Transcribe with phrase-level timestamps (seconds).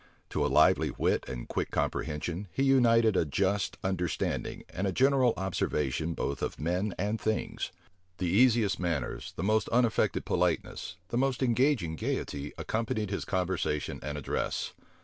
[0.31, 5.35] To a lively wit and quick comprehension, he united a just understanding and a general
[5.37, 7.71] observation both of men and things.
[8.17, 14.17] The easiest manners, the most unaffected politeness, the most engaging gayety, accompanied his conversation and
[14.17, 14.73] address.